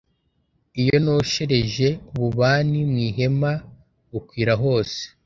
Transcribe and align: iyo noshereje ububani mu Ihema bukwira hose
iyo 0.81 0.95
noshereje 1.03 1.87
ububani 2.13 2.79
mu 2.91 2.97
Ihema 3.07 3.51
bukwira 4.11 4.53
hose 4.63 5.01